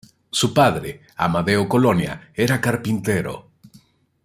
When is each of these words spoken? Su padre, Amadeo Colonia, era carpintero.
Su 0.31 0.51
padre, 0.51 1.01
Amadeo 1.17 1.69
Colonia, 1.69 2.31
era 2.33 2.59
carpintero. 2.59 3.51